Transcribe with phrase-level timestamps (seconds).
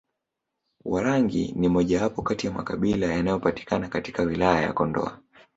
[0.85, 5.17] Warangi ni mojawapo kati ya makabila yanayopatikana katika wilaya ya Kondoa